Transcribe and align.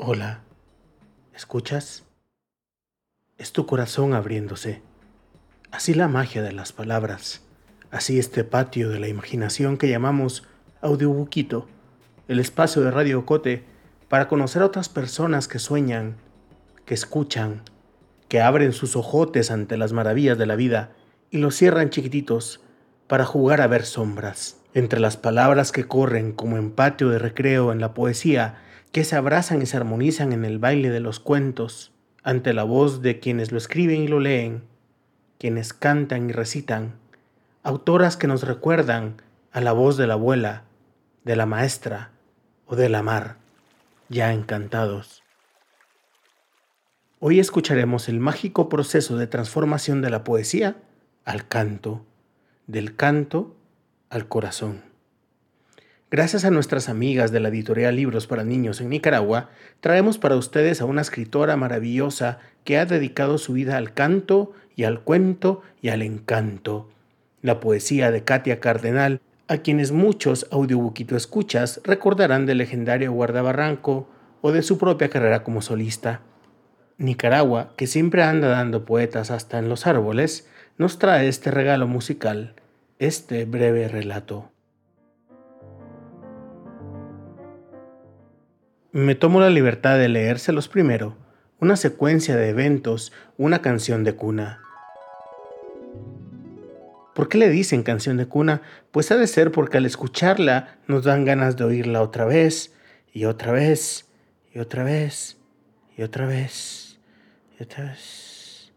Hola, 0.00 0.42
¿escuchas? 1.34 2.04
Es 3.36 3.50
tu 3.50 3.66
corazón 3.66 4.14
abriéndose. 4.14 4.80
Así 5.72 5.92
la 5.92 6.06
magia 6.06 6.40
de 6.40 6.52
las 6.52 6.72
palabras, 6.72 7.42
así 7.90 8.16
este 8.20 8.44
patio 8.44 8.90
de 8.90 9.00
la 9.00 9.08
imaginación 9.08 9.76
que 9.76 9.88
llamamos 9.88 10.44
Audiobuquito, 10.82 11.66
el 12.28 12.38
espacio 12.38 12.82
de 12.82 12.92
Radio 12.92 13.26
Cote 13.26 13.64
para 14.08 14.28
conocer 14.28 14.62
a 14.62 14.66
otras 14.66 14.88
personas 14.88 15.48
que 15.48 15.58
sueñan, 15.58 16.14
que 16.86 16.94
escuchan, 16.94 17.62
que 18.28 18.40
abren 18.40 18.72
sus 18.72 18.94
ojotes 18.94 19.50
ante 19.50 19.76
las 19.76 19.92
maravillas 19.92 20.38
de 20.38 20.46
la 20.46 20.54
vida 20.54 20.92
y 21.32 21.38
los 21.38 21.56
cierran 21.56 21.90
chiquititos 21.90 22.60
para 23.08 23.24
jugar 23.24 23.60
a 23.60 23.66
ver 23.66 23.84
sombras. 23.84 24.60
Entre 24.74 25.00
las 25.00 25.16
palabras 25.16 25.72
que 25.72 25.88
corren 25.88 26.30
como 26.30 26.56
en 26.56 26.70
patio 26.70 27.08
de 27.08 27.18
recreo 27.18 27.72
en 27.72 27.80
la 27.80 27.94
poesía, 27.94 28.62
que 28.92 29.04
se 29.04 29.16
abrazan 29.16 29.62
y 29.62 29.66
se 29.66 29.76
armonizan 29.76 30.32
en 30.32 30.44
el 30.44 30.58
baile 30.58 30.90
de 30.90 31.00
los 31.00 31.20
cuentos, 31.20 31.92
ante 32.22 32.52
la 32.52 32.64
voz 32.64 33.02
de 33.02 33.20
quienes 33.20 33.52
lo 33.52 33.58
escriben 33.58 34.02
y 34.02 34.08
lo 34.08 34.20
leen, 34.20 34.64
quienes 35.38 35.72
cantan 35.72 36.28
y 36.28 36.32
recitan, 36.32 36.94
autoras 37.62 38.16
que 38.16 38.26
nos 38.26 38.42
recuerdan 38.42 39.22
a 39.52 39.60
la 39.60 39.72
voz 39.72 39.96
de 39.96 40.06
la 40.06 40.14
abuela, 40.14 40.64
de 41.24 41.36
la 41.36 41.46
maestra 41.46 42.10
o 42.66 42.76
de 42.76 42.88
la 42.88 43.02
mar, 43.02 43.36
ya 44.08 44.32
encantados. 44.32 45.22
Hoy 47.20 47.40
escucharemos 47.40 48.08
el 48.08 48.20
mágico 48.20 48.68
proceso 48.68 49.16
de 49.16 49.26
transformación 49.26 50.02
de 50.02 50.10
la 50.10 50.24
poesía 50.24 50.76
al 51.24 51.48
canto, 51.48 52.04
del 52.66 52.94
canto 52.94 53.56
al 54.08 54.28
corazón. 54.28 54.87
Gracias 56.10 56.46
a 56.46 56.50
nuestras 56.50 56.88
amigas 56.88 57.32
de 57.32 57.40
la 57.40 57.50
editorial 57.50 57.96
Libros 57.96 58.26
para 58.26 58.42
Niños 58.42 58.80
en 58.80 58.88
Nicaragua, 58.88 59.50
traemos 59.80 60.16
para 60.16 60.36
ustedes 60.36 60.80
a 60.80 60.86
una 60.86 61.02
escritora 61.02 61.54
maravillosa 61.58 62.38
que 62.64 62.78
ha 62.78 62.86
dedicado 62.86 63.36
su 63.36 63.52
vida 63.52 63.76
al 63.76 63.92
canto 63.92 64.52
y 64.74 64.84
al 64.84 65.02
cuento 65.02 65.60
y 65.82 65.90
al 65.90 66.00
encanto. 66.00 66.88
La 67.42 67.60
poesía 67.60 68.10
de 68.10 68.24
Katia 68.24 68.58
Cardenal, 68.58 69.20
a 69.48 69.58
quienes 69.58 69.92
muchos 69.92 70.46
audiobuquito 70.50 71.14
escuchas 71.14 71.82
recordarán 71.84 72.46
del 72.46 72.56
legendario 72.56 73.12
Guardabarranco 73.12 74.08
o 74.40 74.50
de 74.50 74.62
su 74.62 74.78
propia 74.78 75.10
carrera 75.10 75.44
como 75.44 75.60
solista. 75.60 76.22
Nicaragua, 76.96 77.74
que 77.76 77.86
siempre 77.86 78.22
anda 78.22 78.48
dando 78.48 78.86
poetas 78.86 79.30
hasta 79.30 79.58
en 79.58 79.68
los 79.68 79.86
árboles, 79.86 80.48
nos 80.78 80.98
trae 80.98 81.28
este 81.28 81.50
regalo 81.50 81.86
musical, 81.86 82.54
este 82.98 83.44
breve 83.44 83.88
relato. 83.88 84.50
Me 88.92 89.14
tomo 89.14 89.38
la 89.38 89.50
libertad 89.50 89.98
de 89.98 90.08
leérselos 90.08 90.66
primero, 90.66 91.14
una 91.60 91.76
secuencia 91.76 92.36
de 92.36 92.48
eventos, 92.48 93.12
una 93.36 93.60
canción 93.60 94.02
de 94.02 94.14
cuna. 94.14 94.62
¿Por 97.14 97.28
qué 97.28 97.36
le 97.36 97.50
dicen 97.50 97.82
canción 97.82 98.16
de 98.16 98.24
cuna? 98.24 98.62
Pues 98.90 99.10
ha 99.12 99.18
de 99.18 99.26
ser 99.26 99.52
porque 99.52 99.76
al 99.76 99.84
escucharla 99.84 100.78
nos 100.86 101.04
dan 101.04 101.26
ganas 101.26 101.58
de 101.58 101.64
oírla 101.64 102.00
otra 102.00 102.24
vez, 102.24 102.74
y 103.12 103.26
otra 103.26 103.52
vez, 103.52 104.10
y 104.54 104.58
otra 104.58 104.84
vez, 104.84 105.36
y 105.94 106.02
otra 106.02 106.26
vez, 106.26 106.98
y 107.60 107.62
otra 107.64 107.84
vez. 107.84 108.72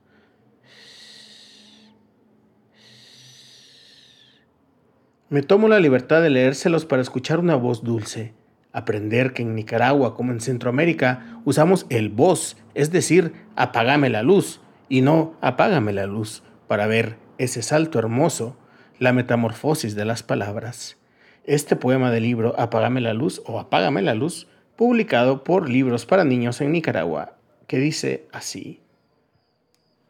Me 5.30 5.42
tomo 5.42 5.70
la 5.70 5.80
libertad 5.80 6.22
de 6.22 6.32
leérselos 6.32 6.86
para 6.86 7.02
escuchar 7.02 7.40
una 7.40 7.56
voz 7.56 7.82
dulce 7.82 8.41
Aprender 8.74 9.34
que 9.34 9.42
en 9.42 9.56
Nicaragua 9.56 10.16
como 10.16 10.32
en 10.32 10.40
Centroamérica 10.40 11.42
usamos 11.46 11.86
el 11.90 12.10
voz, 12.10 12.58
es 12.74 12.92
decir, 12.92 13.34
apágame 13.56 14.10
la 14.10 14.24
luz, 14.24 14.62
y 14.88 15.02
no 15.02 15.36
apágame 15.42 15.94
la 15.94 16.06
luz, 16.06 16.44
para 16.68 16.88
ver 16.88 17.18
ese 17.38 17.62
salto 17.62 18.00
hermoso, 18.00 18.58
la 19.00 19.14
metamorfosis 19.14 19.96
de 19.96 20.06
las 20.06 20.24
palabras. 20.24 20.98
Este 21.44 21.76
poema 21.76 22.12
del 22.12 22.24
libro 22.24 22.54
Apágame 22.60 23.02
la 23.02 23.14
luz 23.14 23.42
o 23.48 23.60
Apágame 23.60 24.04
la 24.04 24.14
luz, 24.14 24.48
publicado 24.76 25.44
por 25.44 25.68
Libros 25.68 26.06
para 26.06 26.24
Niños 26.24 26.62
en 26.62 26.72
Nicaragua, 26.72 27.34
que 27.68 27.80
dice 27.80 28.28
así. 28.32 28.82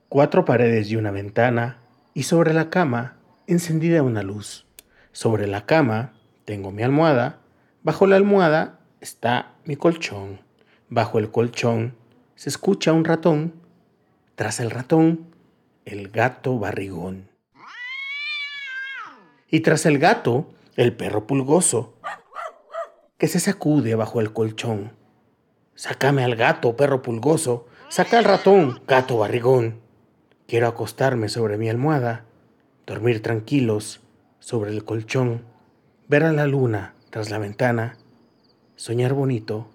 Cuatro 0.09 0.43
paredes 0.43 0.91
y 0.91 0.97
una 0.97 1.11
ventana, 1.11 1.79
y 2.13 2.23
sobre 2.23 2.53
la 2.53 2.69
cama 2.69 3.15
encendida 3.47 4.03
una 4.03 4.23
luz. 4.23 4.65
Sobre 5.13 5.47
la 5.47 5.65
cama 5.65 6.13
tengo 6.43 6.71
mi 6.71 6.83
almohada, 6.83 7.39
Bajo 7.83 8.05
la 8.05 8.15
almohada 8.15 8.79
está 8.99 9.53
mi 9.65 9.75
colchón. 9.75 10.41
Bajo 10.89 11.17
el 11.17 11.31
colchón 11.31 11.95
se 12.35 12.49
escucha 12.49 12.93
un 12.93 13.05
ratón. 13.05 13.55
Tras 14.35 14.59
el 14.59 14.69
ratón, 14.69 15.33
el 15.85 16.09
gato 16.09 16.59
barrigón. 16.59 17.27
Y 19.49 19.61
tras 19.61 19.87
el 19.87 19.97
gato, 19.97 20.47
el 20.75 20.95
perro 20.95 21.25
pulgoso, 21.25 21.95
que 23.17 23.27
se 23.27 23.39
sacude 23.39 23.95
bajo 23.95 24.21
el 24.21 24.31
colchón. 24.31 24.91
Sácame 25.73 26.23
al 26.23 26.35
gato, 26.35 26.77
perro 26.77 27.01
pulgoso. 27.01 27.67
Saca 27.89 28.19
al 28.19 28.25
ratón, 28.25 28.79
gato 28.87 29.17
barrigón. 29.17 29.81
Quiero 30.47 30.67
acostarme 30.67 31.29
sobre 31.29 31.57
mi 31.57 31.67
almohada, 31.67 32.25
dormir 32.85 33.23
tranquilos 33.23 34.01
sobre 34.39 34.69
el 34.69 34.85
colchón, 34.85 35.45
ver 36.07 36.23
a 36.23 36.31
la 36.31 36.45
luna 36.45 36.93
tras 37.11 37.29
la 37.29 37.39
ventana, 37.39 37.97
soñar 38.77 39.13
bonito, 39.13 39.67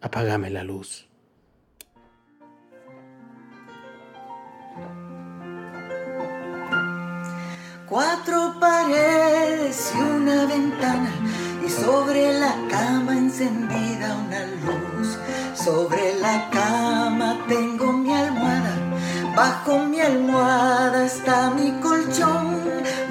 apágame 0.00 0.48
la 0.48 0.62
luz. 0.62 1.08
Cuatro 7.88 8.54
paredes 8.60 9.92
y 9.94 9.98
una 9.98 10.46
ventana 10.46 11.10
y 11.66 11.68
sobre 11.68 12.32
la 12.38 12.54
cama 12.70 13.12
encendida 13.18 14.16
una 14.24 14.46
luz. 14.64 15.18
Sobre 15.54 16.14
la 16.20 16.48
cama 16.50 17.44
tengo 17.48 17.92
mi 17.92 18.14
almohada, 18.14 18.76
bajo 19.36 19.80
mi 19.80 20.00
almohada 20.00 21.04
está 21.04 21.50
mi 21.50 21.72
colchón, 21.80 22.60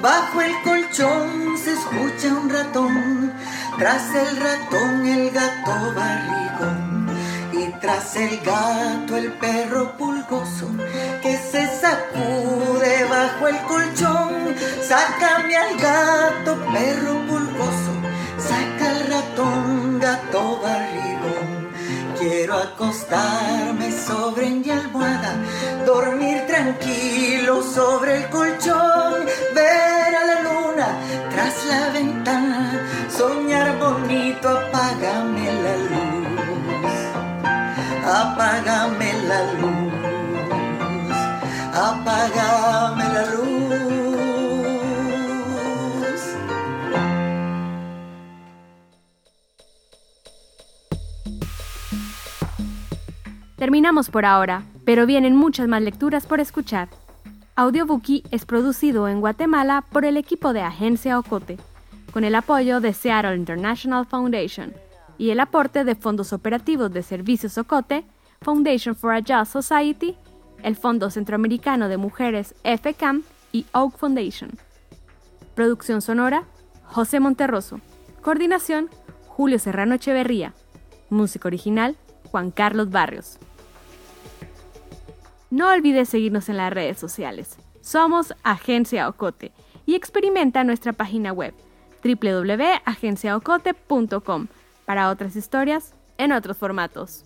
bajo 0.00 0.40
el 0.40 0.52
colchón 0.64 1.56
se 1.56 1.72
escucha 1.72 2.34
un 2.34 2.50
ratón 2.50 3.31
tras 3.82 4.14
el 4.14 4.36
ratón 4.36 5.06
el 5.06 5.30
gato 5.32 5.92
barrigón 5.96 7.08
y 7.52 7.66
tras 7.80 8.14
el 8.14 8.38
gato 8.38 9.16
el 9.16 9.32
perro 9.32 9.96
pulgoso 9.98 10.68
que 11.20 11.36
se 11.36 11.66
sacude 11.80 13.04
bajo 13.10 13.48
el 13.48 13.58
colchón. 13.62 14.54
Sácame 14.88 15.56
al 15.56 15.76
gato, 15.78 16.56
perro 16.72 17.14
pulgoso, 17.26 17.92
saca 18.38 18.88
al 18.88 19.00
ratón, 19.08 19.98
gato 19.98 20.60
barrigón. 20.62 21.72
Quiero 22.20 22.58
acostarme 22.58 23.90
sobre 23.90 24.48
mi 24.50 24.70
almohada, 24.70 25.34
dormir 25.84 26.46
tranquilo 26.46 27.64
sobre 27.64 28.18
el 28.18 28.30
colchón, 28.30 29.26
ver 29.52 30.14
a 30.14 30.24
la 30.24 30.40
luna 30.42 30.86
tras 31.32 31.66
la 31.66 31.88
ventana 31.88 32.41
apágame 34.44 35.46
la 35.62 35.76
luz, 35.76 36.92
apágame 38.04 39.12
la 39.28 39.40
luz, 39.60 39.92
apágame 41.72 43.04
la 43.14 43.24
luz. 43.34 43.42
Terminamos 53.56 54.10
por 54.10 54.24
ahora, 54.24 54.64
pero 54.84 55.06
vienen 55.06 55.36
muchas 55.36 55.68
más 55.68 55.82
lecturas 55.82 56.26
por 56.26 56.40
escuchar. 56.40 56.88
Audiobookie 57.54 58.24
es 58.32 58.44
producido 58.44 59.06
en 59.06 59.20
Guatemala 59.20 59.84
por 59.92 60.04
el 60.04 60.16
equipo 60.16 60.52
de 60.52 60.62
Agencia 60.62 61.18
Ocote 61.18 61.58
con 62.12 62.24
el 62.24 62.34
apoyo 62.34 62.80
de 62.80 62.92
Seattle 62.92 63.36
International 63.36 64.06
Foundation 64.06 64.74
y 65.18 65.30
el 65.30 65.40
aporte 65.40 65.84
de 65.84 65.94
fondos 65.94 66.32
operativos 66.32 66.92
de 66.92 67.02
Servicios 67.02 67.58
Ocote, 67.58 68.04
Foundation 68.42 68.94
for 68.94 69.12
a 69.12 69.20
Just 69.20 69.52
Society, 69.52 70.16
el 70.62 70.76
Fondo 70.76 71.10
Centroamericano 71.10 71.88
de 71.88 71.96
Mujeres 71.96 72.54
FCAM 72.64 73.22
y 73.50 73.66
Oak 73.72 73.96
Foundation. 73.96 74.50
Producción 75.54 76.02
sonora, 76.02 76.44
José 76.84 77.18
Monterroso. 77.18 77.80
Coordinación, 78.20 78.90
Julio 79.26 79.58
Serrano 79.58 79.94
Echeverría. 79.94 80.54
Música 81.10 81.48
original, 81.48 81.96
Juan 82.30 82.50
Carlos 82.50 82.90
Barrios. 82.90 83.38
No 85.50 85.70
olvides 85.70 86.08
seguirnos 86.08 86.48
en 86.48 86.56
las 86.56 86.72
redes 86.72 86.98
sociales. 86.98 87.56
Somos 87.80 88.34
Agencia 88.42 89.08
Ocote 89.08 89.52
y 89.84 89.94
experimenta 89.94 90.64
nuestra 90.64 90.92
página 90.92 91.32
web 91.32 91.54
www.agenciaocote.com 92.02 94.48
para 94.84 95.10
otras 95.10 95.36
historias 95.36 95.94
en 96.18 96.32
otros 96.32 96.56
formatos. 96.56 97.24